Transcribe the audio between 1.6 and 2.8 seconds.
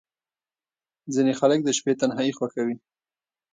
د شپې تنهايي خوښوي.